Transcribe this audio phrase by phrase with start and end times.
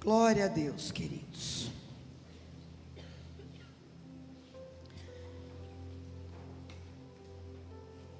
[0.00, 1.70] Glória a Deus, queridos.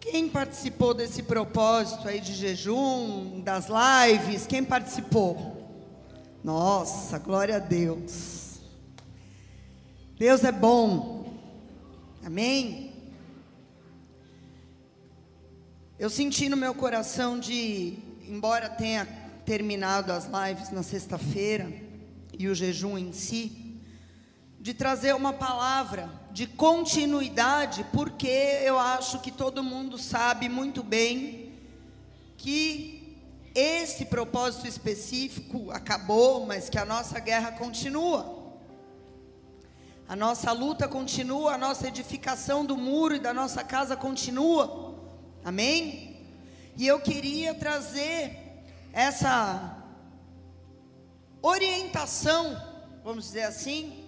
[0.00, 4.46] Quem participou desse propósito aí de jejum, das lives?
[4.46, 5.68] Quem participou?
[6.42, 8.58] Nossa, glória a Deus.
[10.18, 11.32] Deus é bom.
[12.24, 12.92] Amém?
[15.98, 19.04] Eu senti no meu coração de, embora tenha
[19.48, 21.72] terminado as lives na sexta-feira
[22.38, 23.80] e o jejum em si,
[24.60, 31.54] de trazer uma palavra de continuidade, porque eu acho que todo mundo sabe muito bem
[32.36, 33.16] que
[33.54, 38.52] esse propósito específico acabou, mas que a nossa guerra continua.
[40.06, 44.94] A nossa luta continua, a nossa edificação do muro e da nossa casa continua.
[45.42, 46.18] Amém?
[46.76, 48.47] E eu queria trazer
[48.92, 49.76] essa
[51.42, 52.60] orientação,
[53.04, 54.04] vamos dizer assim,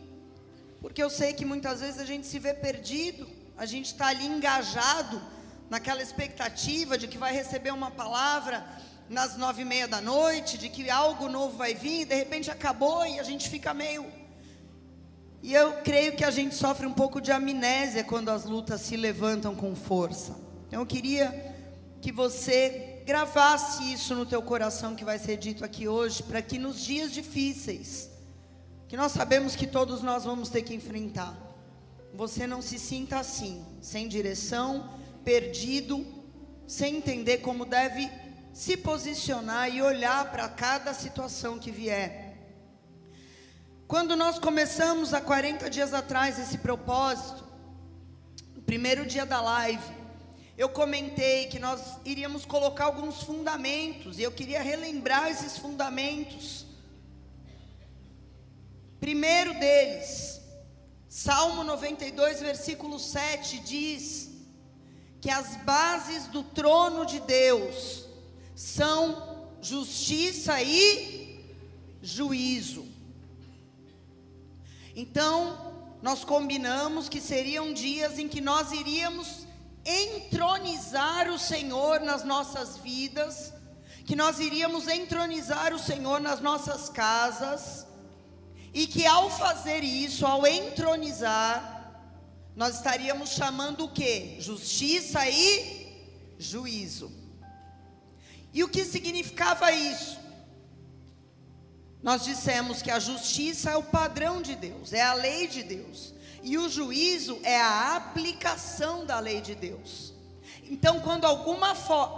[0.81, 4.27] porque eu sei que muitas vezes a gente se vê perdido, a gente está ali
[4.27, 5.21] engajado
[5.69, 8.67] naquela expectativa de que vai receber uma palavra
[9.09, 13.05] nas nove e meia da noite, de que algo novo vai vir, de repente acabou
[13.07, 14.07] e a gente fica meio.
[15.43, 18.97] E eu creio que a gente sofre um pouco de amnésia quando as lutas se
[18.97, 20.37] levantam com força.
[20.67, 21.55] Então eu queria
[22.01, 26.61] que você gravasse isso no teu coração que vai ser dito aqui hoje, para que
[26.61, 28.09] nos dias difíceis,
[28.87, 31.37] que nós sabemos que todos nós vamos ter que enfrentar.
[32.15, 36.07] Você não se sinta assim, sem direção, perdido,
[36.69, 38.09] sem entender como deve
[38.53, 42.39] se posicionar e olhar para cada situação que vier.
[43.89, 47.43] Quando nós começamos há 40 dias atrás esse propósito,
[48.55, 50.00] no primeiro dia da live,
[50.61, 56.71] eu comentei que nós iríamos colocar alguns fundamentos, e eu queria relembrar esses fundamentos
[59.01, 60.43] Primeiro deles,
[61.09, 64.31] Salmo 92, versículo 7 diz
[65.23, 68.05] que as bases do trono de Deus
[68.55, 71.43] são justiça e
[72.03, 72.87] juízo.
[74.95, 79.40] Então, nós combinamos que seriam dias em que nós iríamos
[79.91, 83.53] entronizar o Senhor nas nossas vidas,
[84.07, 87.87] que nós iríamos entronizar o Senhor nas nossas casas,
[88.73, 91.81] e que ao fazer isso, ao entronizar,
[92.55, 94.37] nós estaríamos chamando o que?
[94.41, 95.89] Justiça e
[96.39, 97.11] juízo.
[98.53, 100.19] E o que significava isso?
[102.03, 106.15] Nós dissemos que a justiça é o padrão de Deus, é a lei de Deus,
[106.43, 110.13] e o juízo é a aplicação da lei de Deus.
[110.65, 111.75] Então, quando alguma,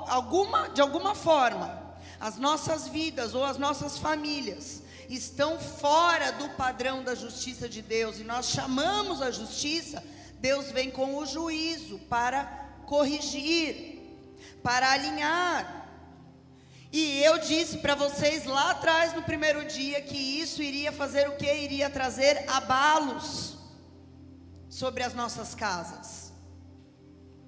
[0.09, 1.83] alguma de alguma forma
[2.21, 8.19] as nossas vidas ou as nossas famílias estão fora do padrão da justiça de Deus
[8.19, 10.03] e nós chamamos a justiça,
[10.39, 12.45] Deus vem com o juízo para
[12.87, 14.01] corrigir,
[14.63, 15.89] para alinhar.
[16.93, 21.37] E eu disse para vocês lá atrás no primeiro dia que isso iria fazer o
[21.37, 21.53] que?
[21.53, 23.52] Iria trazer abalos
[24.73, 26.33] sobre as nossas casas.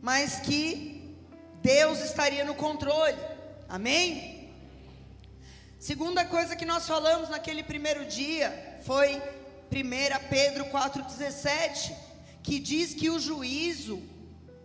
[0.02, 1.16] Mas que
[1.62, 3.16] Deus estaria no controle.
[3.66, 4.52] Amém?
[5.80, 11.94] Segunda coisa que nós falamos naquele primeiro dia foi 1 Pedro 4,17,
[12.42, 14.02] que diz que o juízo,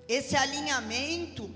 [0.05, 1.49] esse alinhamento,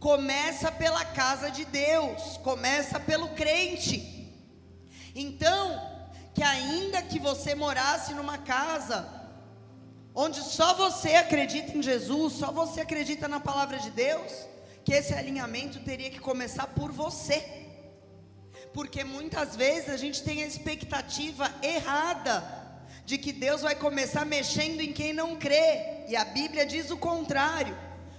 [0.00, 4.32] começa pela casa de Deus, começa pelo crente.
[5.14, 9.17] Então, que ainda que você morasse numa casa
[10.24, 14.32] onde só você acredita em Jesus, só você acredita na palavra de Deus,
[14.84, 17.38] que esse alinhamento teria que começar por você
[18.72, 22.44] porque muitas vezes a gente tem a expectativa errada
[23.04, 26.96] de que Deus vai começar mexendo em quem não crê, e a Bíblia diz o
[26.96, 27.76] contrário.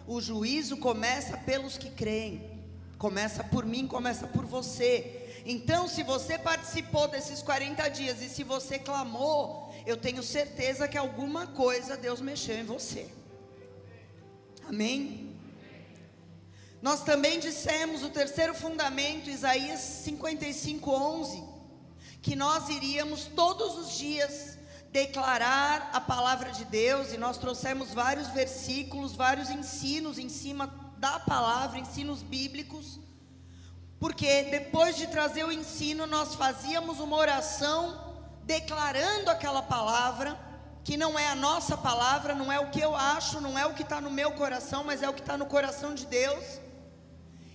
[0.08, 2.64] O juízo começa pelos que creem,
[2.98, 5.42] começa por mim, começa por você.
[5.46, 10.98] Então, se você participou desses 40 dias e se você clamou, eu tenho certeza que
[10.98, 13.10] alguma coisa Deus mexeu em você.
[14.68, 15.36] Amém?
[16.80, 21.44] Nós também dissemos o terceiro fundamento, Isaías 55, 11,
[22.22, 24.60] que nós iríamos todos os dias
[24.92, 31.20] declarar a palavra de Deus, e nós trouxemos vários versículos, vários ensinos em cima da
[31.20, 33.00] palavra, ensinos bíblicos,
[34.00, 38.09] porque depois de trazer o ensino, nós fazíamos uma oração
[38.50, 40.36] declarando aquela palavra,
[40.84, 43.76] que não é a nossa palavra, não é o que eu acho, não é o
[43.76, 46.60] que está no meu coração, mas é o que está no coração de Deus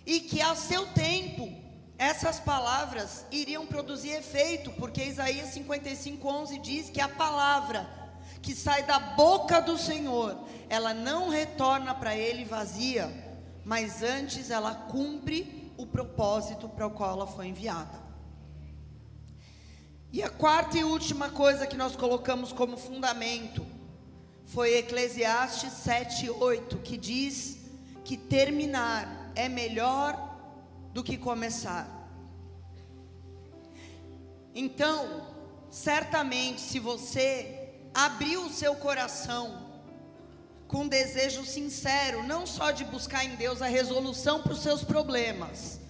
[0.06, 1.52] e que a seu tempo
[1.99, 7.88] essas palavras iriam produzir efeito, porque Isaías 55:11 diz que a palavra
[8.40, 10.38] que sai da boca do Senhor,
[10.69, 13.11] ela não retorna para ele vazia,
[13.64, 18.04] mas antes ela cumpre o propósito para o qual ela foi enviada.
[20.14, 23.66] E a quarta e última coisa que nós colocamos como fundamento
[24.44, 27.56] foi Eclesiastes 7:8, que diz
[28.05, 30.14] que terminar é melhor
[30.93, 31.88] do que começar.
[34.55, 35.26] Então,
[35.69, 39.66] certamente, se você abrir o seu coração
[40.69, 45.81] com desejo sincero, não só de buscar em Deus a resolução para os seus problemas,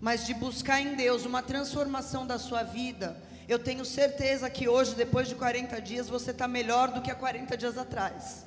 [0.00, 4.94] mas de buscar em Deus uma transformação da sua vida, eu tenho certeza que hoje,
[4.94, 8.44] depois de 40 dias, você está melhor do que há 40 dias atrás.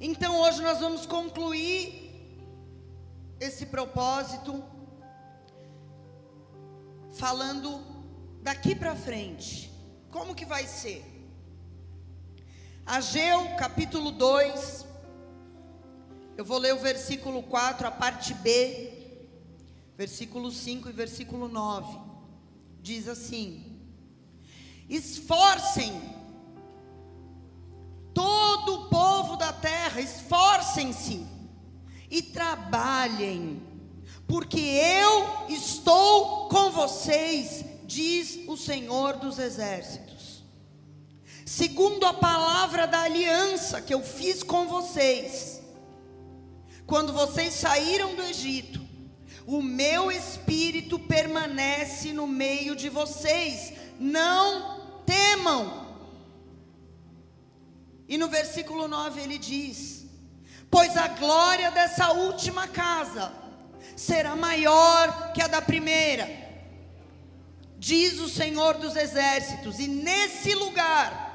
[0.00, 2.08] Então hoje nós vamos concluir
[3.40, 4.64] esse propósito
[7.12, 7.80] falando
[8.42, 9.72] daqui para frente.
[10.10, 11.04] Como que vai ser?
[12.86, 14.86] Ageu capítulo 2.
[16.36, 18.97] Eu vou ler o versículo 4, a parte B,
[19.98, 21.98] versículo 5 e versículo 9.
[22.80, 23.76] Diz assim:
[24.88, 26.00] Esforcem
[28.14, 31.26] todo o povo da terra, esforcem-se
[32.08, 33.60] e trabalhem,
[34.28, 40.44] porque eu estou com vocês, diz o Senhor dos Exércitos.
[41.44, 45.60] Segundo a palavra da aliança que eu fiz com vocês,
[46.86, 48.77] quando vocês saíram do Egito,
[49.48, 55.96] o meu espírito permanece no meio de vocês, não temam.
[58.06, 60.04] E no versículo 9 ele diz:
[60.70, 63.32] pois a glória dessa última casa
[63.96, 66.28] será maior que a da primeira,
[67.78, 71.26] diz o Senhor dos Exércitos, e nesse lugar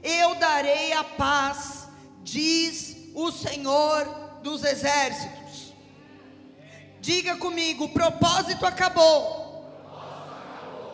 [0.00, 1.88] eu darei a paz,
[2.22, 4.04] diz o Senhor
[4.44, 5.41] dos Exércitos.
[7.02, 9.68] Diga comigo: o propósito acabou,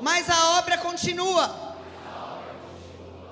[0.00, 1.76] mas a obra continua.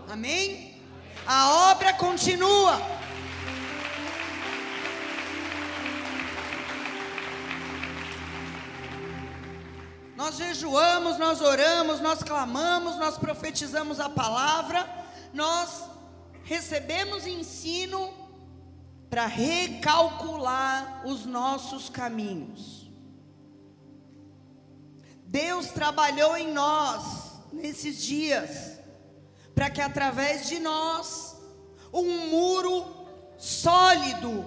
[0.06, 0.78] Amém?
[1.26, 2.78] A obra continua.
[10.14, 14.86] Nós jejuamos, nós oramos, nós clamamos, nós profetizamos a palavra,
[15.32, 15.84] nós
[16.44, 18.12] recebemos ensino
[19.08, 22.90] para recalcular os nossos caminhos.
[25.26, 28.78] Deus trabalhou em nós nesses dias,
[29.54, 31.36] para que através de nós,
[31.92, 32.84] um muro
[33.38, 34.44] sólido,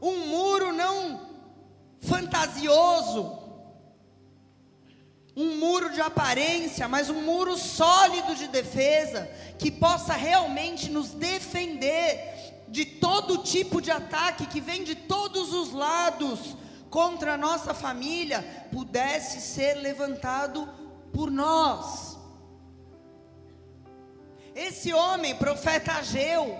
[0.00, 1.30] um muro não
[2.00, 3.38] fantasioso,
[5.34, 12.31] um muro de aparência, mas um muro sólido de defesa, que possa realmente nos defender
[12.72, 16.56] de todo tipo de ataque que vem de todos os lados
[16.88, 18.42] contra a nossa família,
[18.72, 20.66] pudesse ser levantado
[21.12, 22.16] por nós.
[24.54, 26.56] Esse homem, profeta Ageu,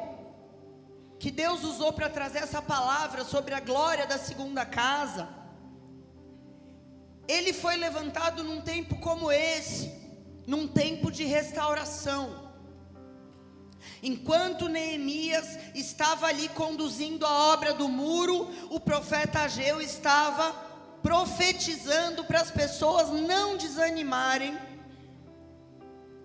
[1.19, 5.29] que Deus usou para trazer essa palavra sobre a glória da segunda casa,
[7.27, 9.91] ele foi levantado num tempo como esse,
[10.47, 12.42] num tempo de restauração.
[14.03, 20.53] Enquanto Neemias estava ali conduzindo a obra do muro, o profeta Ageu estava
[21.03, 24.59] profetizando para as pessoas não desanimarem.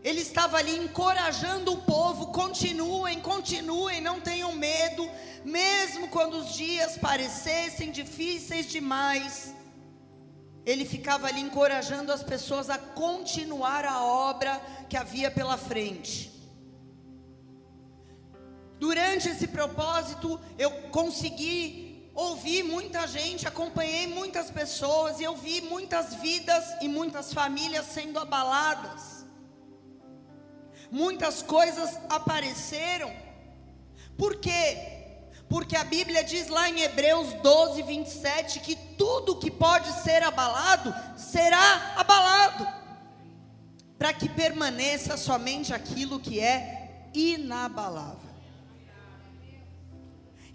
[0.04, 5.10] Ele estava ali encorajando o povo: continuem, continuem, não tenham medo,
[5.44, 9.56] mesmo quando os dias parecessem difíceis demais
[10.68, 16.30] ele ficava ali encorajando as pessoas a continuar a obra que havia pela frente.
[18.80, 26.16] Durante esse propósito, eu consegui ouvir muita gente, acompanhei muitas pessoas e eu vi muitas
[26.16, 29.26] vidas e muitas famílias sendo abaladas.
[30.92, 33.12] Muitas coisas apareceram.
[34.18, 34.96] Por quê?
[35.50, 40.94] Porque a Bíblia diz lá em Hebreus 12, 27 que tudo que pode ser abalado
[41.16, 42.68] será abalado,
[43.98, 48.27] para que permaneça somente aquilo que é inabalável.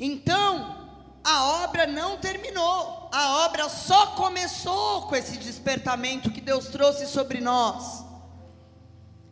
[0.04, 0.88] Então,
[1.22, 7.40] a obra não terminou, a obra só começou com esse despertamento que Deus trouxe sobre
[7.40, 8.04] nós.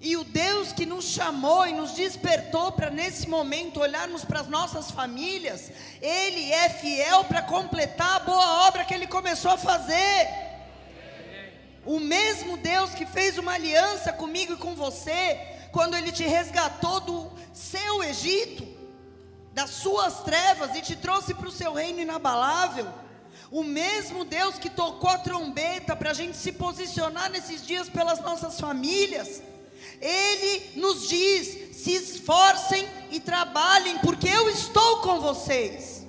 [0.00, 4.46] E o Deus que nos chamou e nos despertou para nesse momento olharmos para as
[4.46, 10.28] nossas famílias, Ele é fiel para completar a boa obra que Ele começou a fazer.
[11.84, 15.36] O mesmo Deus que fez uma aliança comigo e com você,
[15.72, 18.69] quando Ele te resgatou do seu Egito,
[19.52, 22.88] das suas trevas e te trouxe para o seu reino inabalável.
[23.50, 28.20] O mesmo Deus que tocou a trombeta para a gente se posicionar nesses dias pelas
[28.20, 29.42] nossas famílias
[30.00, 36.06] ele nos diz: se esforcem e trabalhem, porque eu estou com vocês.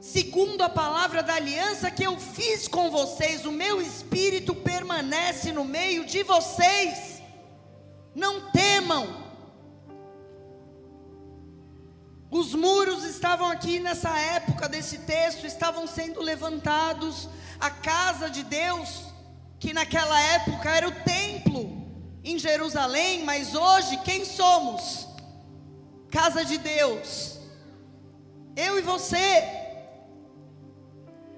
[0.00, 5.64] Segundo a palavra da aliança que eu fiz com vocês, o meu espírito permanece no
[5.64, 7.22] meio de vocês.
[8.14, 9.29] Não temam.
[12.30, 17.28] Os muros estavam aqui nessa época desse texto, estavam sendo levantados.
[17.58, 19.02] A casa de Deus,
[19.58, 21.86] que naquela época era o templo,
[22.22, 25.08] em Jerusalém, mas hoje quem somos?
[26.08, 27.38] Casa de Deus.
[28.54, 29.58] Eu e você.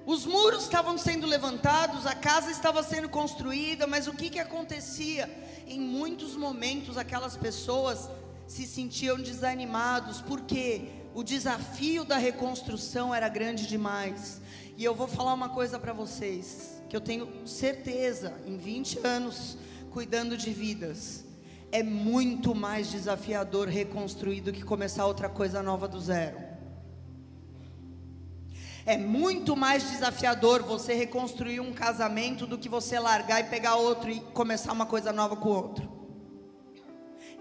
[0.04, 5.30] Os muros estavam sendo levantados, a casa estava sendo construída, mas o que, que acontecia?
[5.66, 8.10] Em muitos momentos aquelas pessoas
[8.52, 14.42] se sentiam desanimados, porque o desafio da reconstrução era grande demais.
[14.76, 19.56] E eu vou falar uma coisa para vocês, que eu tenho certeza, em 20 anos
[19.90, 21.24] cuidando de vidas,
[21.70, 26.38] é muito mais desafiador reconstruir do que começar outra coisa nova do zero.
[28.84, 34.10] É muito mais desafiador você reconstruir um casamento do que você largar e pegar outro
[34.10, 35.91] e começar uma coisa nova com outro.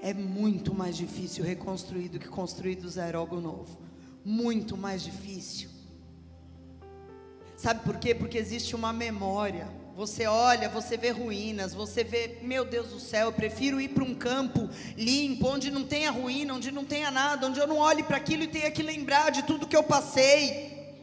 [0.02, 3.80] É muito mais difícil reconstruir do que construir do zero algo novo.
[4.26, 5.70] Muito mais difícil.
[7.56, 8.16] Sabe por quê?
[8.16, 13.28] Porque existe uma memória você olha, você vê ruínas, você vê, meu Deus do céu,
[13.28, 17.46] eu prefiro ir para um campo limpo, onde não tenha ruína, onde não tenha nada,
[17.48, 20.96] onde eu não olhe para aquilo e tenha que lembrar de tudo que eu passei.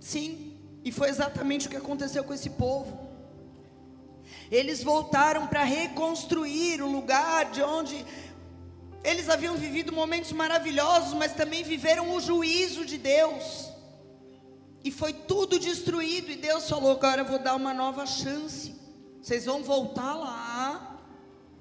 [0.00, 0.52] Sim,
[0.84, 3.06] e foi exatamente o que aconteceu com esse povo.
[4.50, 8.04] Eles voltaram para reconstruir o lugar de onde
[9.06, 13.70] eles haviam vivido momentos maravilhosos, mas também viveram o juízo de Deus.
[14.82, 16.28] E foi tudo destruído.
[16.28, 18.74] E Deus falou: agora eu vou dar uma nova chance.
[19.22, 20.98] Vocês vão voltar lá.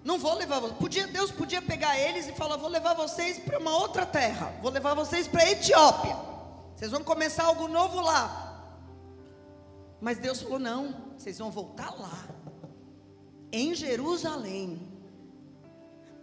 [0.04, 0.80] Não vou levar vocês.
[0.80, 4.52] Podia, Deus podia pegar eles e falar: vou levar vocês para uma outra terra.
[4.64, 6.18] Vou levar vocês para a Etiópia.
[6.76, 8.74] Vocês vão começar algo novo lá.
[10.02, 12.26] Mas Deus falou: não, vocês vão voltar lá.
[13.52, 14.95] Em Jerusalém.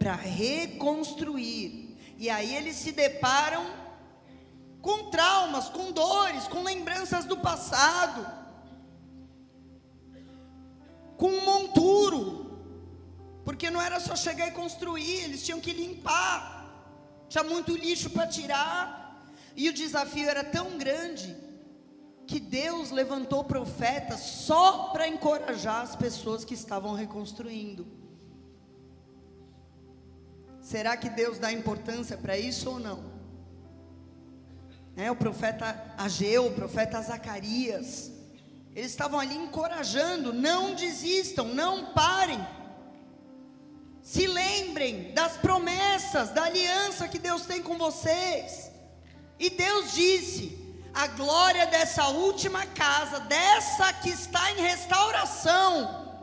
[0.03, 1.95] Para reconstruir.
[2.17, 3.65] E aí eles se deparam
[4.81, 8.29] com traumas, com dores, com lembranças do passado,
[11.15, 12.59] com um monturo,
[13.45, 16.85] porque não era só chegar e construir, eles tinham que limpar,
[17.29, 21.33] tinha muito lixo para tirar, e o desafio era tão grande
[22.27, 28.02] que Deus levantou profetas só para encorajar as pessoas que estavam reconstruindo.
[30.63, 33.13] Será que Deus dá importância para isso ou não?
[34.95, 38.11] né, o profeta Ageu, o profeta Zacarias,
[38.75, 42.45] eles estavam ali encorajando: não desistam, não parem.
[44.01, 48.71] Se lembrem das promessas, da aliança que Deus tem com vocês.
[49.39, 50.57] E Deus disse:
[50.93, 56.21] a glória dessa última casa, dessa que está em restauração,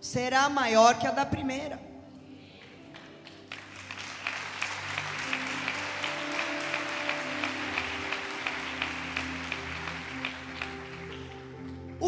[0.00, 1.91] será maior que a da primeira.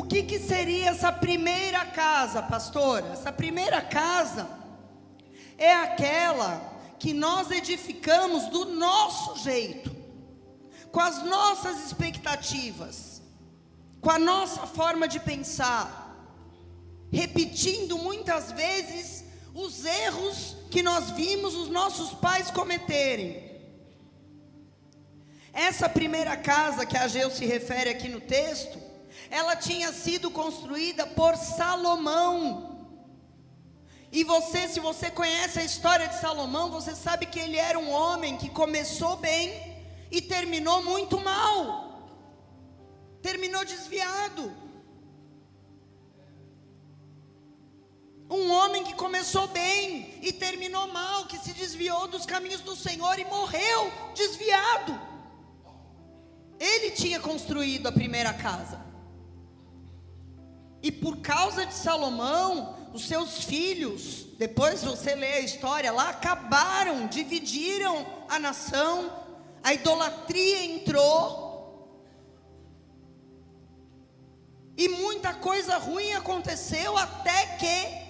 [0.04, 3.12] Que, que seria essa primeira casa, pastora?
[3.12, 4.48] Essa primeira casa
[5.56, 9.94] é aquela que nós edificamos do nosso jeito,
[10.90, 13.22] com as nossas expectativas,
[14.00, 16.02] com a nossa forma de pensar,
[17.12, 23.52] repetindo muitas vezes os erros que nós vimos os nossos pais cometerem.
[25.52, 28.76] Essa primeira casa que a Geu se refere aqui no texto,
[29.38, 32.88] ela tinha sido construída por Salomão.
[34.12, 37.90] E você, se você conhece a história de Salomão, você sabe que ele era um
[37.90, 39.52] homem que começou bem
[40.08, 41.64] e terminou muito mal.
[43.20, 44.54] Terminou desviado.
[48.30, 53.18] Um homem que começou bem e terminou mal, que se desviou dos caminhos do Senhor
[53.18, 54.96] e morreu desviado.
[56.60, 58.83] Ele tinha construído a primeira casa.
[60.84, 67.06] E por causa de Salomão, os seus filhos, depois você lê a história lá, acabaram,
[67.06, 69.10] dividiram a nação,
[69.62, 71.42] a idolatria entrou,
[74.76, 78.04] e muita coisa ruim aconteceu até que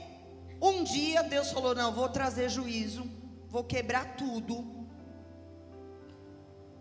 [0.61, 3.09] um dia Deus falou: Não, vou trazer juízo,
[3.47, 4.85] vou quebrar tudo,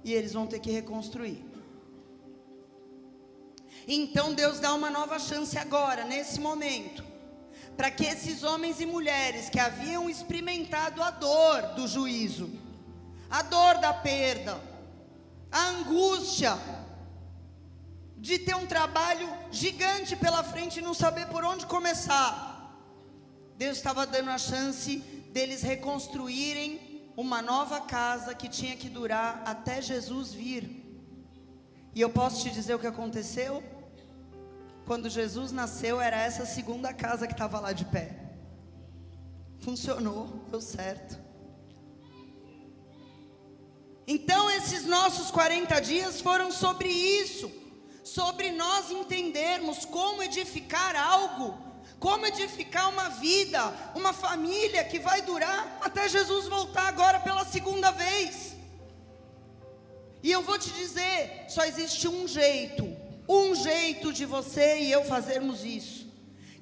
[0.03, 1.52] e eles vão ter que reconstruir.
[3.87, 7.03] Então Deus dá uma nova chance agora, nesse momento,
[7.75, 12.49] para que esses homens e mulheres que haviam experimentado a dor do juízo,
[13.29, 14.61] a dor da perda,
[15.51, 16.57] a angústia
[18.17, 22.53] de ter um trabalho gigante pela frente e não saber por onde começar,
[23.57, 24.97] Deus estava dando a chance
[25.33, 30.82] deles reconstruírem uma nova casa que tinha que durar até Jesus vir.
[31.95, 33.63] E eu posso te dizer o que aconteceu?
[34.85, 38.15] Quando Jesus nasceu, era essa segunda casa que estava lá de pé.
[39.59, 41.17] Funcionou, deu certo.
[44.05, 47.49] Então, esses nossos 40 dias foram sobre isso,
[48.03, 51.57] sobre nós entendermos como edificar algo,
[51.99, 53.61] como edificar uma vida,
[53.95, 57.32] uma família que vai durar até Jesus voltar agora pela.
[60.23, 65.03] E eu vou te dizer: só existe um jeito um jeito de você e eu
[65.05, 66.07] fazermos isso,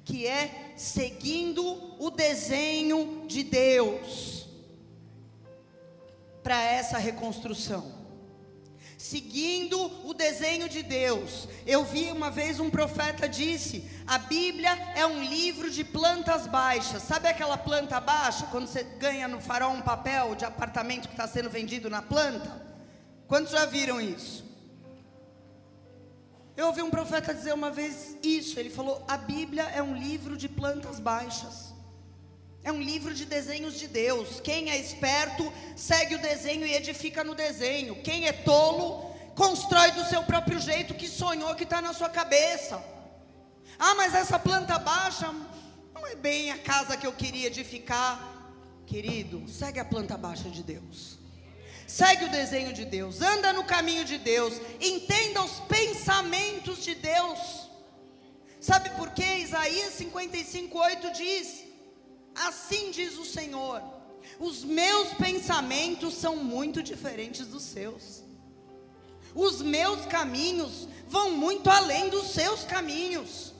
[0.04, 1.62] que é seguindo
[1.98, 4.46] o desenho de Deus
[6.42, 8.00] para essa reconstrução.
[8.98, 11.48] Seguindo o desenho de Deus.
[11.66, 17.02] Eu vi uma vez um profeta disse: "A Bíblia é um livro de plantas baixas".
[17.02, 21.26] Sabe aquela planta baixa quando você ganha no farol um papel de apartamento que está
[21.26, 22.71] sendo vendido na planta?
[23.32, 24.44] Quantos já viram isso?
[26.54, 28.60] Eu ouvi um profeta dizer uma vez isso.
[28.60, 31.72] Ele falou: a Bíblia é um livro de plantas baixas.
[32.62, 34.38] É um livro de desenhos de Deus.
[34.40, 38.02] Quem é esperto segue o desenho e edifica no desenho.
[38.02, 42.84] Quem é tolo constrói do seu próprio jeito que sonhou que está na sua cabeça.
[43.78, 45.34] Ah, mas essa planta baixa
[45.94, 48.52] não é bem a casa que eu queria edificar.
[48.84, 51.21] Querido, segue a planta baixa de Deus.
[51.92, 57.68] Segue o desenho de Deus, anda no caminho de Deus, entenda os pensamentos de Deus.
[58.58, 59.40] Sabe por quê?
[59.40, 61.64] Isaías 55:8 diz:
[62.34, 63.82] Assim diz o Senhor:
[64.40, 68.22] Os meus pensamentos são muito diferentes dos seus.
[69.34, 73.52] Os meus caminhos vão muito além dos seus caminhos.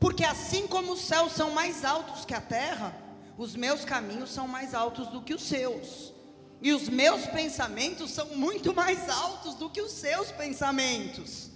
[0.00, 2.96] Porque assim como os céus são mais altos que a terra,
[3.36, 6.15] os meus caminhos são mais altos do que os seus.
[6.60, 11.50] E os meus pensamentos são muito mais altos do que os seus pensamentos.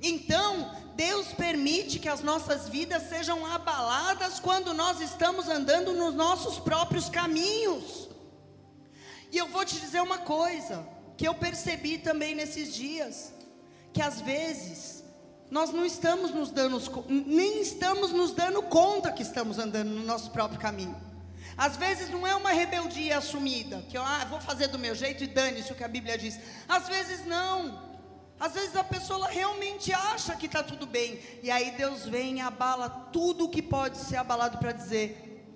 [0.00, 6.58] Então, Deus permite que as nossas vidas sejam abaladas quando nós estamos andando nos nossos
[6.58, 8.08] próprios caminhos.
[9.30, 13.32] E eu vou te dizer uma coisa que eu percebi também nesses dias,
[13.92, 15.02] que às vezes
[15.50, 20.30] nós não estamos nos dando nem estamos nos dando conta que estamos andando no nosso
[20.30, 21.13] próprio caminho.
[21.56, 25.22] Às vezes não é uma rebeldia assumida, que eu ah, vou fazer do meu jeito
[25.22, 26.38] e dane-se o que a Bíblia diz.
[26.68, 27.94] Às vezes não.
[28.38, 31.20] Às vezes a pessoa realmente acha que está tudo bem.
[31.42, 35.46] E aí Deus vem e abala tudo o que pode ser abalado para dizer: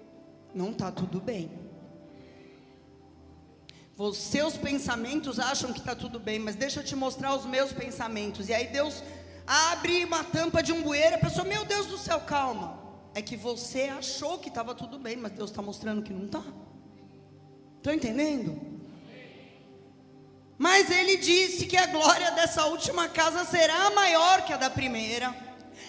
[0.55, 1.51] não está tudo bem.
[3.97, 7.73] Os seus pensamentos acham que está tudo bem, mas deixa eu te mostrar os meus
[7.73, 8.49] pensamentos.
[8.49, 9.03] E aí Deus
[9.45, 12.78] abre uma tampa de um bueiro, a pessoa, meu Deus do céu, calma
[13.19, 16.45] é que você achou que estava tudo bem, mas Deus está mostrando que não está.
[17.77, 18.61] Estão entendendo?
[20.57, 25.35] Mas ele disse que a glória dessa última casa será maior que a da primeira.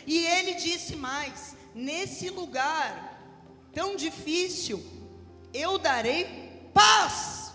[0.08, 3.22] E ele disse mais: nesse lugar
[3.76, 4.84] tão difícil,
[5.54, 7.52] eu darei paz.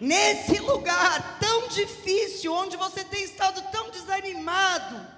[0.00, 5.17] Nesse lugar tão difícil, onde você tem estado tão desanimado,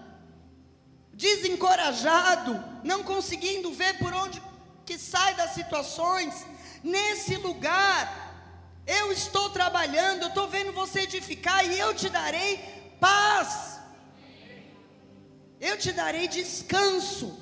[1.21, 2.53] desencorajado,
[2.83, 4.43] não conseguindo ver por onde
[4.87, 6.35] que sai das situações,
[6.83, 8.03] nesse lugar,
[8.87, 12.59] eu estou trabalhando, eu estou vendo você edificar e eu te darei
[12.99, 13.79] paz,
[15.61, 17.39] eu te darei descanso.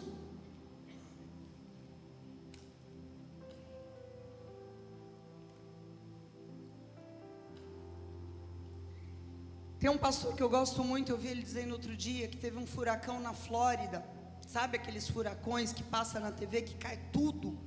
[9.88, 12.59] Tem um pastor que eu gosto muito, eu vi ele dizendo outro dia que teve
[12.59, 14.05] um furacão na Flórida.
[14.46, 17.59] Sabe aqueles furacões que passa na TV que cai tudo?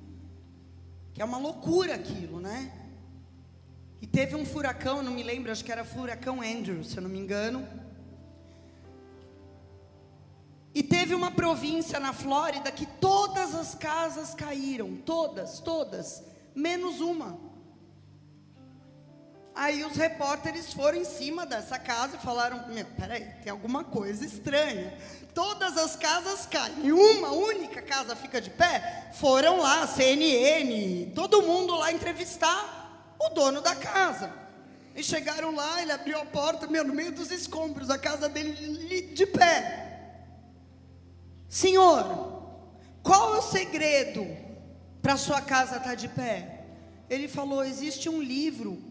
[1.16, 2.72] Que é uma loucura aquilo, né?
[4.00, 7.10] E teve um furacão, não me lembro, acho que era furacão Andrew, se eu não
[7.10, 7.68] me engano.
[10.76, 17.40] E teve uma província na Flórida que todas as casas caíram, todas, todas, menos uma.
[19.54, 24.26] Aí os repórteres foram em cima dessa casa e falaram: Meu, peraí, tem alguma coisa
[24.26, 24.98] estranha.
[25.34, 29.12] Todas as casas caem, e uma única casa fica de pé.
[29.14, 34.34] Foram lá, CNN, todo mundo lá entrevistar o dono da casa.
[34.96, 39.14] E chegaram lá, ele abriu a porta, meu, no meio dos escombros, a casa dele
[39.14, 39.88] de pé.
[41.48, 42.42] Senhor,
[43.04, 44.26] qual é o segredo
[45.02, 46.66] para sua casa estar tá de pé?
[47.10, 48.91] Ele falou: existe um livro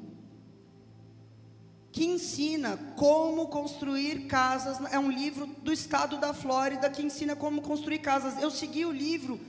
[1.93, 4.79] que ensina como construir casas.
[4.93, 8.41] É um livro do estado da Flórida que ensina como construir casas.
[8.41, 9.41] Eu segui o livro,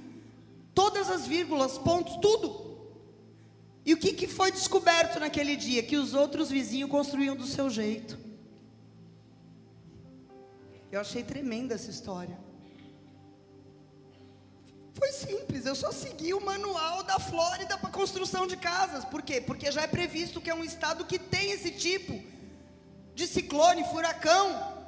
[0.73, 2.71] todas as vírgulas, pontos, tudo.
[3.85, 5.81] E o que, que foi descoberto naquele dia?
[5.83, 8.17] Que os outros vizinhos construíam do seu jeito.
[10.91, 12.37] Eu achei tremenda essa história.
[14.93, 19.05] Foi simples, eu só segui o manual da Flórida para construção de casas.
[19.05, 19.39] Por quê?
[19.39, 22.21] Porque já é previsto que é um estado que tem esse tipo
[23.15, 24.79] de ciclone, furacão.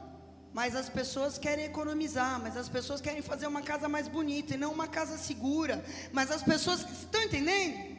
[0.53, 4.57] Mas as pessoas querem economizar, mas as pessoas querem fazer uma casa mais bonita e
[4.57, 5.83] não uma casa segura.
[6.11, 7.97] Mas as pessoas estão entendendo?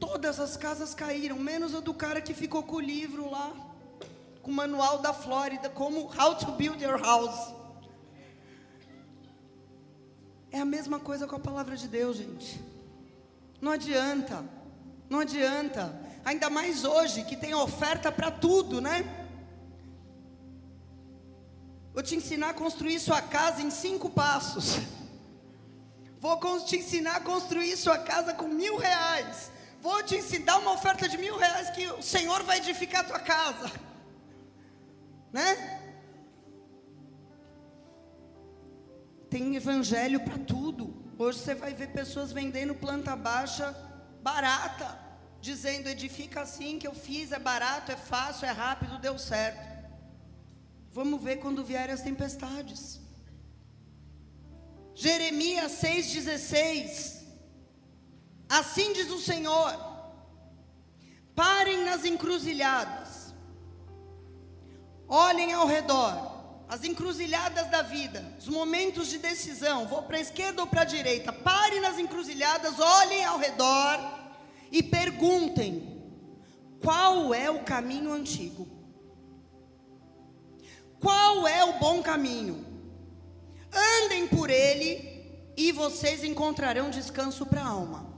[0.00, 3.52] Todas as casas caíram, menos a do cara que ficou com o livro lá,
[4.42, 7.53] com o manual da Flórida, como How to Build Your House.
[10.54, 12.62] É a mesma coisa com a palavra de Deus, gente.
[13.60, 14.44] Não adianta.
[15.10, 15.92] Não adianta.
[16.24, 19.04] Ainda mais hoje que tem oferta para tudo, né?
[21.92, 24.78] Vou te ensinar a construir sua casa em cinco passos.
[26.20, 29.50] Vou te ensinar a construir sua casa com mil reais.
[29.82, 33.18] Vou te ensinar uma oferta de mil reais que o Senhor vai edificar a tua
[33.18, 33.72] casa.
[35.32, 35.83] Né?
[39.34, 40.94] Tem evangelho para tudo.
[41.18, 43.74] Hoje você vai ver pessoas vendendo planta baixa
[44.22, 44.96] barata,
[45.40, 49.90] dizendo edifica assim que eu fiz, é barato, é fácil, é rápido, deu certo.
[50.92, 53.00] Vamos ver quando vierem as tempestades.
[54.94, 57.24] Jeremias 6,16.
[58.48, 59.76] Assim diz o Senhor:
[61.34, 63.34] parem nas encruzilhadas,
[65.08, 66.33] olhem ao redor,
[66.74, 70.84] as encruzilhadas da vida, os momentos de decisão, vou para a esquerda ou para a
[70.84, 74.00] direita, pare nas encruzilhadas, olhem ao redor
[74.72, 76.02] e perguntem:
[76.82, 78.66] qual é o caminho antigo?
[80.98, 82.66] Qual é o bom caminho?
[84.02, 88.12] Andem por ele e vocês encontrarão descanso para a alma.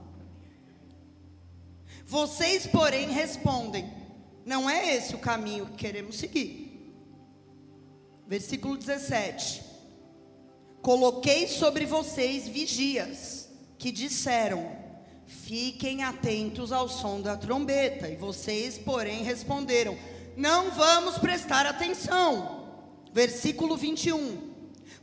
[2.03, 3.87] Vocês, porém, respondem:
[4.43, 6.66] não é esse o caminho que queremos seguir.
[8.27, 9.63] Versículo 17:
[10.81, 14.69] Coloquei sobre vocês vigias, que disseram:
[15.25, 18.09] Fiquem atentos ao som da trombeta.
[18.09, 19.97] E vocês, porém, responderam:
[20.35, 22.67] Não vamos prestar atenção.
[23.13, 24.55] Versículo 21.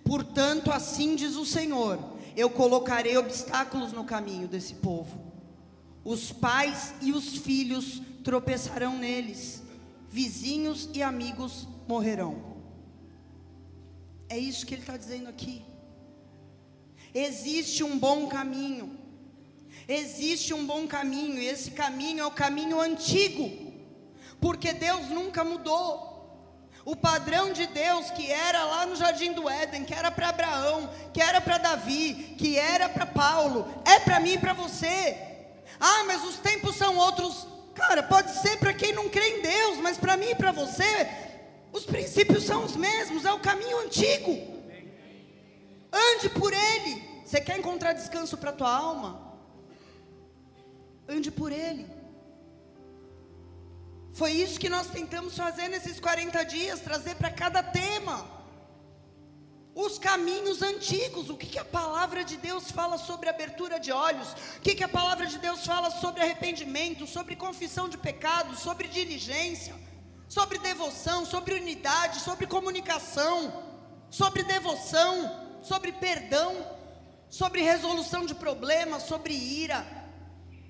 [0.05, 1.99] Portanto, assim diz o Senhor:
[2.37, 5.19] Eu colocarei obstáculos no caminho desse povo.
[6.05, 9.63] Os pais e os filhos tropeçarão neles,
[10.11, 12.54] vizinhos e amigos morrerão.
[14.35, 15.65] É isso que ele está dizendo aqui.
[17.15, 18.99] Existe um bom caminho.
[19.87, 23.47] Existe um bom caminho, e esse caminho é o caminho antigo,
[24.41, 25.87] porque Deus nunca mudou.
[26.85, 30.91] O padrão de Deus que era lá no jardim do Éden, que era para Abraão,
[31.13, 35.17] que era para Davi, que era para Paulo, é para mim e para você.
[35.79, 37.47] Ah, mas os tempos são outros.
[37.75, 41.09] Cara, pode ser para quem não crê em Deus, mas para mim e para você,
[41.75, 44.33] os princípios são os mesmos, é o caminho antigo.
[45.93, 47.03] Ande por ele.
[47.25, 49.11] Você quer encontrar descanso para a tua alma?
[51.09, 51.85] Ande por ele.
[54.13, 58.25] Foi isso que nós tentamos fazer nesses 40 dias, trazer para cada tema.
[59.75, 64.29] Os caminhos antigos, o que, que, a palavra de Deus fala sobre abertura de olhos,
[64.59, 68.87] o que, que a palavra de Deus fala sobre arrependimento, sobre confissão de pecados, sobre
[68.87, 69.75] diligência
[70.35, 73.37] sobre devoção, sobre unidade, sobre comunicação,
[74.11, 75.13] sobre devoção,
[75.63, 76.51] sobre perdão,
[77.29, 79.87] sobre resolução de problemas, sobre ira,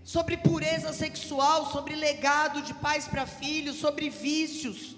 [0.04, 4.96] sobre pureza sexual, sobre legado de pais para filhos, sobre vícios,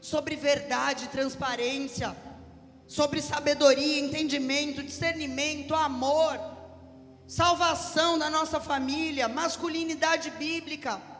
[0.00, 2.16] sobre verdade, transparência,
[2.86, 6.40] sobre sabedoria, entendimento, discernimento, amor,
[7.26, 11.15] salvação da nossa família, masculinidade bíblica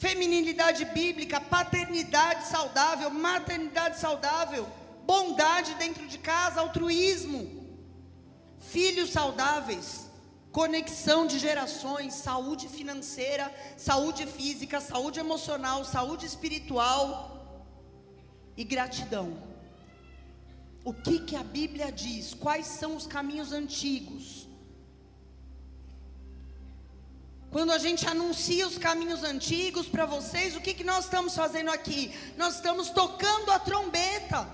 [0.00, 4.66] feminilidade bíblica, paternidade saudável, maternidade saudável,
[5.04, 7.42] bondade dentro de casa, altruísmo,
[8.58, 10.08] filhos saudáveis,
[10.50, 17.68] conexão de gerações, saúde financeira, saúde física, saúde emocional, saúde espiritual
[18.56, 19.36] e gratidão.
[20.82, 22.32] O que que a Bíblia diz?
[22.32, 24.39] Quais são os caminhos antigos?
[27.50, 31.70] Quando a gente anuncia os caminhos antigos para vocês, o que, que nós estamos fazendo
[31.70, 32.14] aqui?
[32.36, 34.48] Nós estamos tocando a trombeta,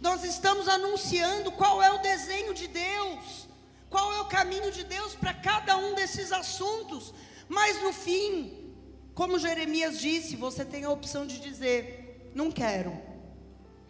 [0.00, 3.46] nós estamos anunciando qual é o desenho de Deus,
[3.90, 7.12] qual é o caminho de Deus para cada um desses assuntos.
[7.50, 8.72] Mas no fim,
[9.14, 12.98] como Jeremias disse, você tem a opção de dizer: não quero,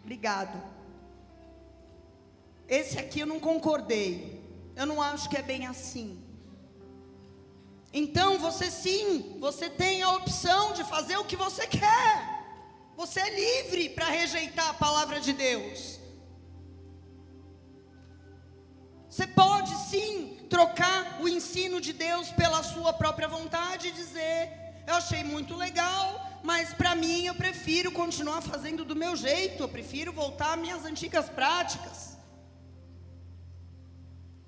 [0.03, 0.61] obrigado.
[2.67, 4.43] Esse aqui eu não concordei,
[4.75, 6.28] eu não acho que é bem assim.
[7.91, 12.39] Então você sim, você tem a opção de fazer o que você quer.
[12.95, 15.99] Você é livre para rejeitar a palavra de Deus.
[19.09, 24.95] Você pode sim trocar o ensino de Deus pela sua própria vontade e dizer: Eu
[24.95, 30.13] achei muito legal, mas para mim eu prefiro continuar fazendo do meu jeito, eu prefiro
[30.13, 32.17] voltar às minhas antigas práticas.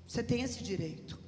[0.06, 1.21] Você tem esse direito.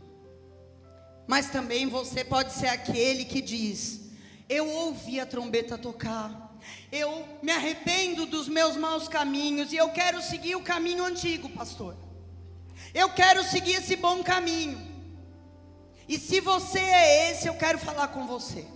[1.27, 4.01] Mas também você pode ser aquele que diz:
[4.49, 6.59] Eu ouvi a trombeta tocar,
[6.93, 11.97] eu me arrependo dos meus maus caminhos e eu quero seguir o caminho antigo, pastor.
[12.93, 14.95] Eu quero seguir esse bom caminho.
[16.09, 18.67] E se você é esse, eu quero falar com você.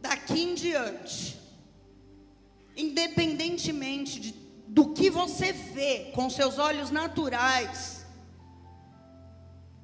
[0.00, 1.40] Daqui em diante,
[2.76, 4.32] independentemente de,
[4.68, 8.03] do que você vê com seus olhos naturais,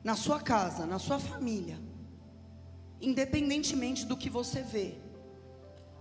[0.02, 1.78] na sua casa, na sua família,
[3.00, 4.94] independentemente do que você vê,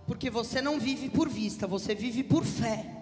[0.06, 2.96] porque você não vive por vista, você vive por fé.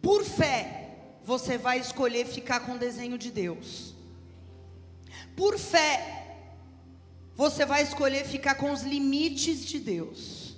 [0.00, 3.94] Por fé, você vai escolher ficar com o desenho de Deus.
[5.36, 6.22] Por fé,
[7.34, 10.56] você vai escolher ficar com os limites de Deus.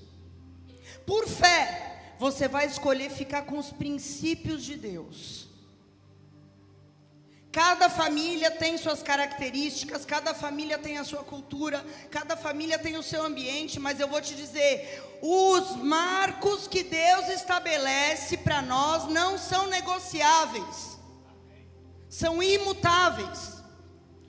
[1.07, 5.49] Por fé, você vai escolher ficar com os princípios de Deus.
[7.55, 13.03] Cada família tem suas características, cada família tem a sua cultura, cada família tem o
[13.03, 19.39] seu ambiente, mas eu vou te dizer: os marcos que Deus estabelece para nós não
[19.39, 20.99] são negociáveis,
[22.09, 23.63] são imutáveis.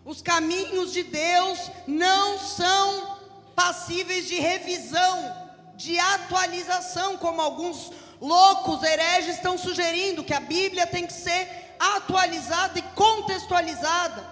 [0.05, 3.17] Os caminhos de Deus não são
[3.55, 5.35] passíveis de revisão,
[5.75, 11.64] de atualização, como alguns loucos hereges estão sugerindo, que a Bíblia tem que ser
[11.95, 14.25] atualizada e contextualizada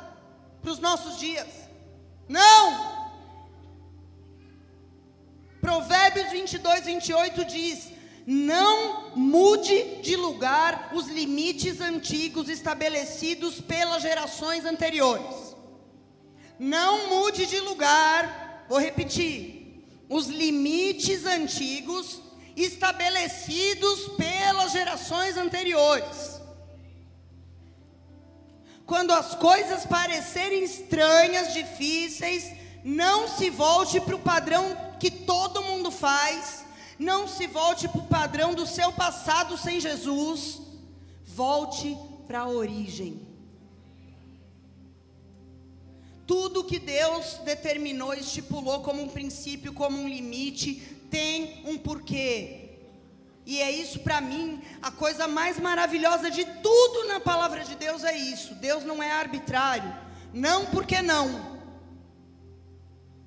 [0.61, 1.47] para os nossos dias.
[2.27, 2.93] Não!
[5.61, 7.89] Provérbios 22, 28 diz:
[8.25, 15.55] Não mude de lugar os limites antigos estabelecidos pelas gerações anteriores.
[16.59, 22.21] Não mude de lugar, vou repetir, os limites antigos
[22.55, 26.32] estabelecidos pelas gerações anteriores.
[28.85, 32.51] Quando as coisas parecerem estranhas, difíceis,
[32.83, 36.65] não se volte para o padrão que todo mundo faz,
[36.99, 40.61] não se volte para o padrão do seu passado sem Jesus,
[41.25, 43.25] volte para a origem.
[46.27, 50.75] Tudo que Deus determinou, estipulou como um princípio, como um limite,
[51.09, 52.62] tem um porquê.
[53.45, 58.03] E é isso para mim, a coisa mais maravilhosa de tudo na palavra de Deus
[58.03, 58.55] é isso.
[58.55, 59.93] Deus não é arbitrário.
[60.33, 61.53] Não porque não.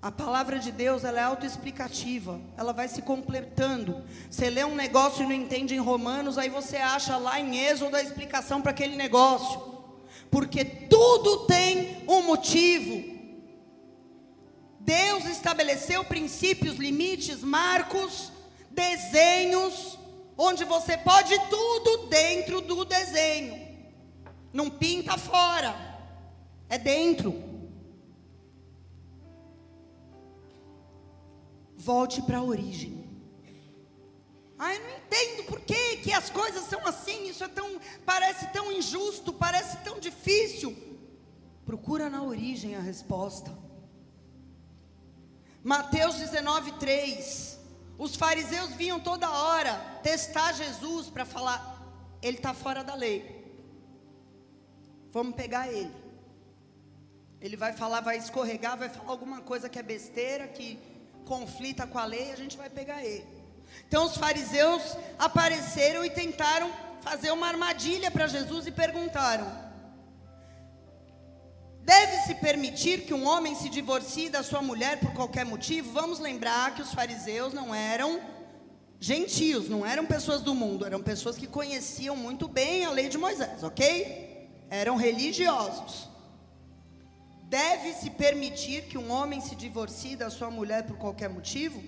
[0.01, 4.05] A palavra de Deus, ela é autoexplicativa, ela vai se completando.
[4.31, 7.97] Você lê um negócio e não entende em Romanos, aí você acha lá em Êxodo
[7.97, 9.61] a explicação para aquele negócio.
[10.31, 13.17] Porque tudo tem um motivo.
[14.81, 18.31] Deus estabeleceu princípios, limites, marcos,
[18.71, 19.99] desenhos
[20.37, 23.67] onde você pode tudo dentro do desenho.
[24.53, 25.75] Não pinta fora,
[26.69, 27.43] é dentro.
[31.77, 33.07] Volte para a origem.
[34.59, 38.47] Ah, eu não entendo por que, que as coisas são assim, isso é tão, parece
[38.49, 40.75] tão injusto, parece tão difícil.
[41.67, 43.53] Procura na origem a resposta.
[45.63, 47.56] Mateus 19, 3.
[47.99, 51.59] Os fariseus vinham toda hora testar Jesus para falar:
[52.23, 53.21] ele está fora da lei.
[55.13, 55.95] Vamos pegar ele.
[57.41, 60.79] Ele vai falar, vai escorregar, vai falar alguma coisa que é besteira, que
[61.25, 63.27] conflita com a lei, a gente vai pegar ele.
[63.87, 69.47] Então os fariseus apareceram e tentaram fazer uma armadilha para Jesus e perguntaram:
[71.87, 75.93] Deve-se permitir que um homem se divorcie da sua mulher por qualquer motivo?
[75.93, 78.21] Vamos lembrar que os fariseus não eram
[78.99, 83.17] gentios, não eram pessoas do mundo, eram pessoas que conheciam muito bem a lei de
[83.17, 84.51] Moisés, ok?
[84.69, 86.09] Eram religiosos.
[87.45, 91.81] Deve-se permitir que um homem se divorcie da sua mulher por qualquer motivo?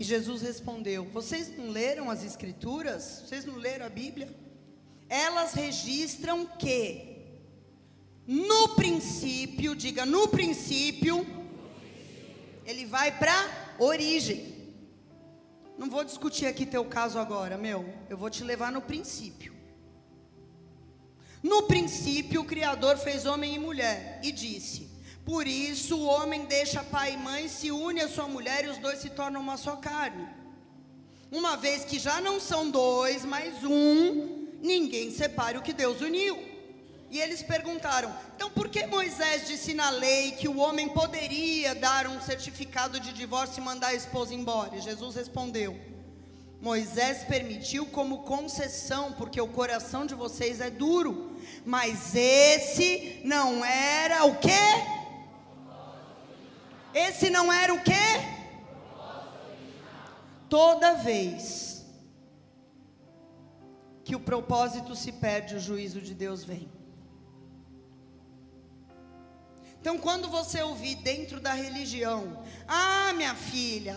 [0.00, 3.24] E Jesus respondeu: Vocês não leram as Escrituras?
[3.26, 4.34] Vocês não leram a Bíblia?
[5.06, 7.15] Elas registram que
[8.26, 11.24] no princípio, diga no princípio,
[12.64, 14.56] ele vai para origem.
[15.78, 17.88] Não vou discutir aqui teu caso agora, meu.
[18.08, 19.54] Eu vou te levar no princípio.
[21.42, 24.90] No princípio, o Criador fez homem e mulher e disse:
[25.24, 28.78] Por isso o homem deixa pai e mãe, se une à sua mulher e os
[28.78, 30.26] dois se tornam uma só carne.
[31.30, 36.36] Uma vez que já não são dois, mas um, ninguém separe o que Deus uniu.
[37.16, 42.06] E eles perguntaram: então por que Moisés disse na lei que o homem poderia dar
[42.06, 44.76] um certificado de divórcio e mandar a esposa embora?
[44.76, 45.80] E Jesus respondeu:
[46.60, 51.34] Moisés permitiu como concessão, porque o coração de vocês é duro.
[51.64, 54.66] Mas esse não era o quê?
[56.92, 58.06] Esse não era o quê?
[60.50, 61.82] Toda vez
[64.04, 66.75] que o propósito se perde, o juízo de Deus vem.
[69.86, 73.96] Então, quando você ouvir dentro da religião, ah, minha filha,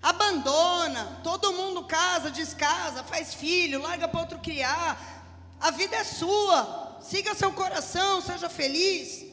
[0.00, 4.96] abandona, todo mundo casa, descasa, faz filho, larga para outro criar,
[5.60, 9.26] a vida é sua, siga seu coração, seja feliz.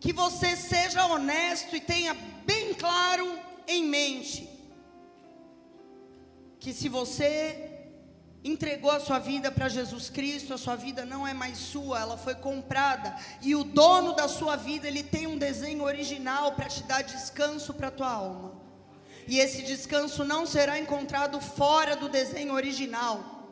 [0.00, 2.14] Que você seja honesto e tenha
[2.46, 4.48] bem claro em mente
[6.58, 7.69] que se você
[8.42, 12.16] entregou a sua vida para Jesus Cristo, a sua vida não é mais sua, ela
[12.16, 13.14] foi comprada.
[13.42, 17.74] E o dono da sua vida, ele tem um desenho original para te dar descanso
[17.74, 18.52] para a tua alma.
[19.26, 23.46] E esse descanso não será encontrado fora do desenho original.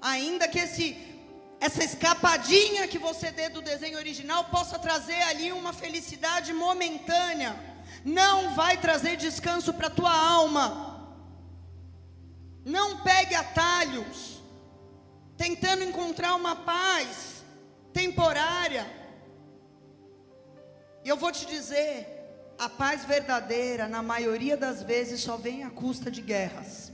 [0.00, 1.14] Ainda que esse
[1.58, 7.58] essa escapadinha que você dê do desenho original possa trazer ali uma felicidade momentânea,
[8.04, 10.95] não vai trazer descanso para a tua alma.
[12.74, 14.42] Não pegue atalhos,
[15.36, 17.44] tentando encontrar uma paz
[17.92, 18.84] temporária.
[21.04, 22.08] E eu vou te dizer,
[22.58, 26.90] a paz verdadeira, na maioria das vezes, só vem à custa de guerras.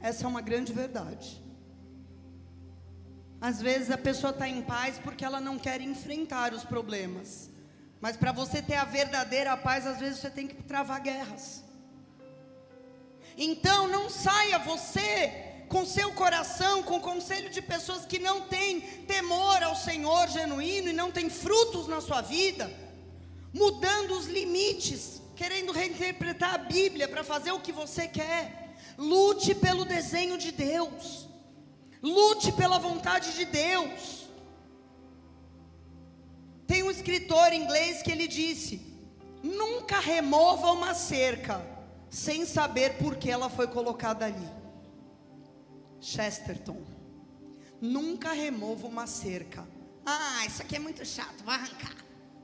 [0.00, 1.44] Essa é uma grande verdade.
[3.38, 7.50] Às vezes a pessoa está em paz porque ela não quer enfrentar os problemas.
[8.00, 11.64] Mas para você ter a verdadeira paz, às vezes você tem que travar guerras.
[13.36, 19.62] Então não saia você com seu coração, com conselho de pessoas que não têm temor
[19.62, 22.70] ao Senhor genuíno e não têm frutos na sua vida,
[23.52, 28.74] mudando os limites, querendo reinterpretar a Bíblia para fazer o que você quer.
[28.96, 31.28] Lute pelo desenho de Deus.
[32.02, 34.27] Lute pela vontade de Deus.
[36.68, 38.80] Tem um escritor inglês que ele disse:
[39.42, 41.60] nunca remova uma cerca
[42.10, 44.48] sem saber por que ela foi colocada ali.
[46.00, 46.80] Chesterton.
[47.80, 49.66] Nunca remova uma cerca.
[50.04, 51.96] Ah, isso aqui é muito chato, vai arrancar.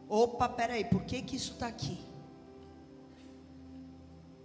[0.08, 1.98] Opa, peraí, por que, que isso está aqui?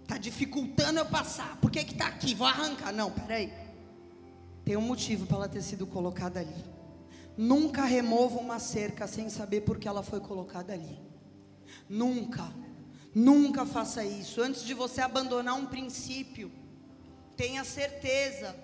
[0.02, 1.56] Está dificultando eu passar.
[1.58, 2.34] Por que está aqui?
[2.34, 2.92] Vou arrancar.
[2.92, 3.52] Não, peraí.
[4.64, 6.79] Tem um motivo para ela ter sido colocada ali.
[7.36, 10.98] Nunca remova uma cerca sem saber por que ela foi colocada ali.
[11.88, 12.52] Nunca,
[13.14, 14.42] nunca faça isso.
[14.42, 16.50] Antes de você abandonar um princípio,
[17.36, 18.54] tenha certeza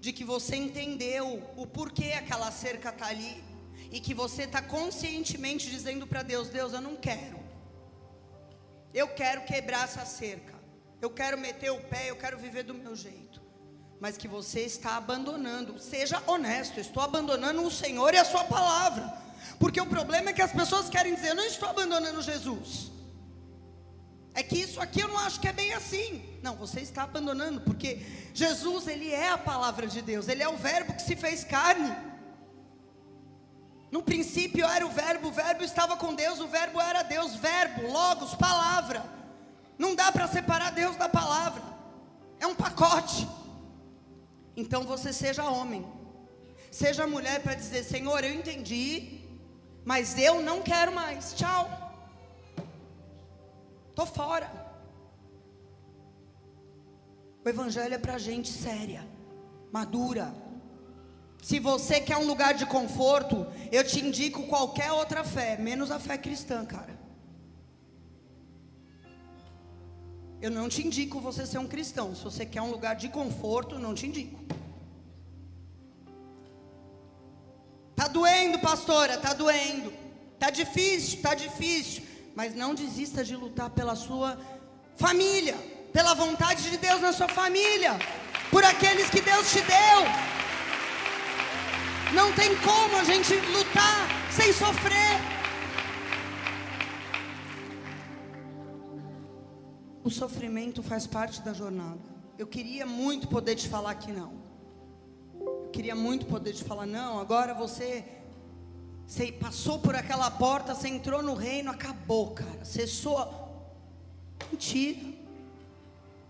[0.00, 3.42] de que você entendeu o porquê aquela cerca está ali
[3.90, 7.40] e que você está conscientemente dizendo para Deus: Deus, eu não quero.
[8.92, 10.60] Eu quero quebrar essa cerca.
[11.00, 13.41] Eu quero meter o pé, eu quero viver do meu jeito
[14.02, 15.78] mas que você está abandonando.
[15.78, 19.04] Seja honesto, estou abandonando o Senhor e a Sua palavra.
[19.60, 22.90] Porque o problema é que as pessoas querem dizer, eu não estou abandonando Jesus.
[24.34, 26.20] É que isso aqui eu não acho que é bem assim.
[26.42, 30.56] Não, você está abandonando, porque Jesus, Ele é a palavra de Deus, Ele é o
[30.56, 31.94] Verbo que se fez carne.
[33.88, 37.86] No princípio era o Verbo, o Verbo estava com Deus, o Verbo era Deus, Verbo,
[37.86, 39.04] Logos, palavra.
[39.78, 41.62] Não dá para separar Deus da palavra,
[42.40, 43.28] é um pacote.
[44.56, 45.86] Então você seja homem,
[46.70, 49.20] seja mulher para dizer: Senhor, eu entendi,
[49.84, 51.34] Mas eu não quero mais.
[51.34, 51.68] Tchau.
[53.94, 54.50] Tô fora.
[57.44, 59.06] O evangelho é para gente séria,
[59.72, 60.32] madura.
[61.42, 65.98] Se você quer um lugar de conforto, eu te indico qualquer outra fé, menos a
[65.98, 67.01] fé cristã, cara.
[70.42, 72.16] Eu não te indico você ser um cristão.
[72.16, 74.40] Se você quer um lugar de conforto, não te indico.
[77.94, 79.92] Tá doendo, pastora, tá doendo.
[80.40, 82.02] Tá difícil, tá difícil,
[82.34, 84.36] mas não desista de lutar pela sua
[84.96, 85.56] família,
[85.92, 87.96] pela vontade de Deus na sua família,
[88.50, 90.00] por aqueles que Deus te deu.
[92.12, 95.41] Não tem como a gente lutar sem sofrer.
[100.04, 102.00] O sofrimento faz parte da jornada.
[102.36, 104.32] Eu queria muito poder te falar que não.
[105.38, 108.04] Eu queria muito poder te falar, não, agora você,
[109.06, 112.64] você passou por aquela porta, você entrou no reino, acabou, cara.
[112.64, 113.26] Cessou.
[114.50, 115.22] Mentira.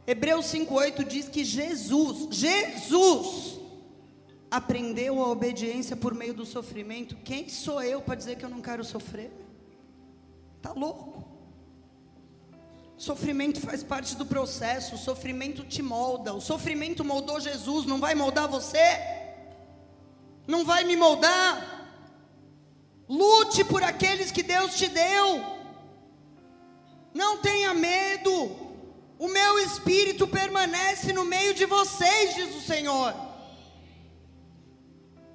[0.07, 3.61] Hebreus 5,8 diz que Jesus, Jesus,
[4.51, 7.17] aprendeu a obediência por meio do sofrimento.
[7.25, 9.31] Quem sou eu para dizer que eu não quero sofrer?
[10.61, 11.32] Tá louco?
[13.03, 16.33] Sofrimento faz parte do processo, o sofrimento te molda.
[16.33, 18.79] O sofrimento moldou Jesus, não vai moldar você?
[20.47, 21.91] Não vai me moldar?
[23.09, 25.43] Lute por aqueles que Deus te deu.
[27.13, 28.33] Não tenha medo.
[29.19, 33.13] O meu espírito permanece no meio de vocês, diz o Senhor.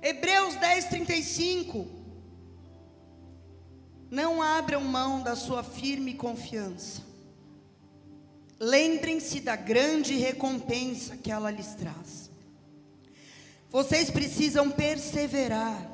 [0.02, 1.86] Hebreus 10, 35.
[4.10, 7.07] Não abram mão da sua firme confiança
[8.60, 12.30] Lembrem-se da grande recompensa que ela lhes traz.
[13.70, 15.92] Vocês precisam perseverar,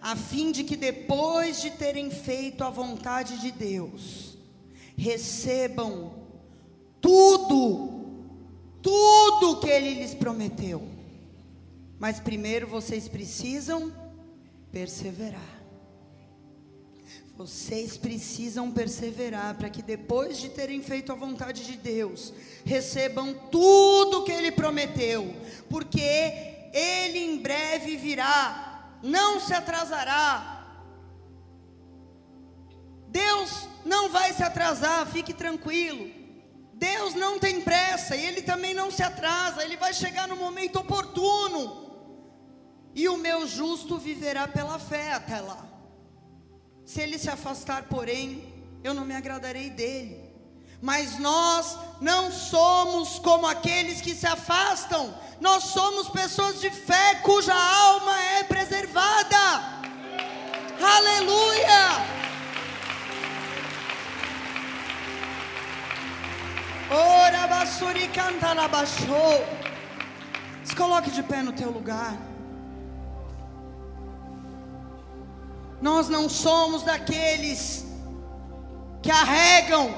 [0.00, 4.36] a fim de que depois de terem feito a vontade de Deus,
[4.96, 6.12] recebam
[7.00, 8.26] tudo,
[8.82, 10.82] tudo que Ele lhes prometeu.
[11.98, 13.92] Mas primeiro vocês precisam
[14.72, 15.53] perseverar.
[17.36, 22.32] Vocês precisam perseverar para que depois de terem feito a vontade de Deus,
[22.64, 25.34] recebam tudo que Ele prometeu,
[25.68, 26.00] porque
[26.72, 30.64] Ele em breve virá, não se atrasará.
[33.08, 36.08] Deus não vai se atrasar, fique tranquilo.
[36.72, 40.78] Deus não tem pressa e Ele também não se atrasa, Ele vai chegar no momento
[40.78, 41.82] oportuno.
[42.94, 45.73] E o meu justo viverá pela fé até lá.
[46.84, 50.22] Se ele se afastar, porém, eu não me agradarei dele.
[50.82, 57.54] Mas nós não somos como aqueles que se afastam, nós somos pessoas de fé cuja
[57.54, 59.82] alma é preservada.
[60.78, 62.14] Aleluia!
[66.90, 68.44] Ora basuri canta.
[70.64, 72.33] Se coloque de pé no teu lugar.
[75.84, 77.84] Nós não somos daqueles
[79.02, 79.94] que arregam,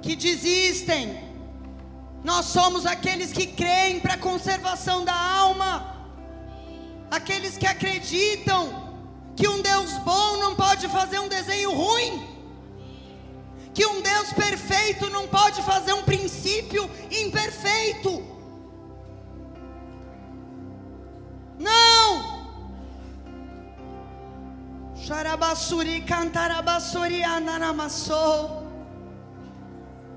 [0.00, 1.22] que desistem.
[2.24, 6.06] Nós somos aqueles que creem para a conservação da alma,
[7.10, 8.62] aqueles que acreditam
[9.36, 12.26] que um Deus bom não pode fazer um desenho ruim,
[13.74, 18.31] que um Deus perfeito não pode fazer um princípio imperfeito.
[25.06, 28.62] Xarabassuri cantarabassuri ananamassou.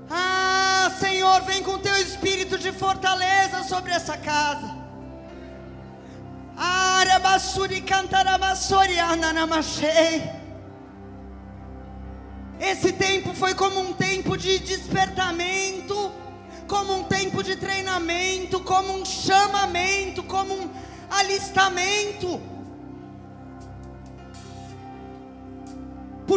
[0.08, 4.76] Ah, Senhor, vem com teu espírito de fortaleza sobre essa casa.
[6.56, 10.30] Arabassuri cantarabassuri ananamachei.
[12.60, 16.12] Esse tempo foi como um tempo de despertamento,
[16.68, 20.70] como um tempo de treinamento, como um chamamento, como um
[21.10, 22.55] alistamento.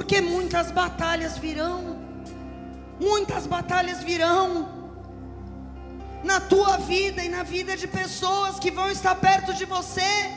[0.09, 1.99] Porque muitas batalhas virão,
[2.99, 4.67] muitas batalhas virão
[6.23, 10.31] na tua vida e na vida de pessoas que vão estar perto de você.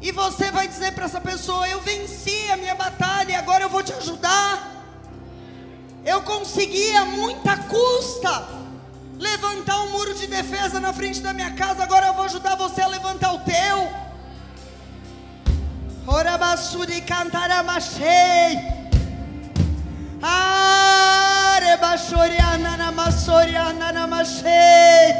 [0.00, 3.82] E você vai dizer para essa pessoa: Eu venci a minha batalha, agora eu vou
[3.82, 4.84] te ajudar.
[6.04, 8.46] Eu consegui a muita custa
[9.18, 12.80] levantar um muro de defesa na frente da minha casa, agora eu vou ajudar você
[12.80, 14.01] a levantar o teu.
[16.06, 18.58] Orabasuri cantaramachei.
[21.54, 25.14] Arebashori ananamasori ananamachei.